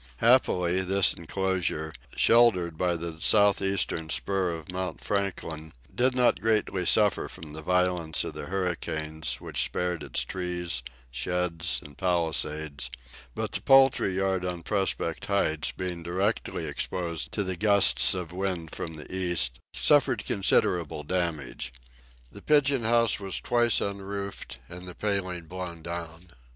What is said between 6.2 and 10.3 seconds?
greatly suffer from the violence of the hurricanes, which spared its